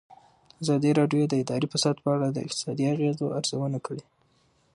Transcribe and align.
ازادي 0.61 0.91
راډیو 0.99 1.21
د 1.27 1.33
اداري 1.43 1.67
فساد 1.73 1.95
په 2.03 2.09
اړه 2.15 2.27
د 2.31 2.37
اقتصادي 2.47 2.85
اغېزو 2.93 3.25
ارزونه 3.39 3.79
کړې. 3.85 4.03